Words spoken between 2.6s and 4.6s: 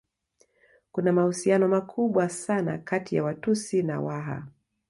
kati ya Watusi na Waha